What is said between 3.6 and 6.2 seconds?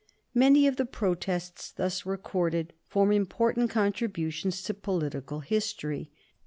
contributions to political history.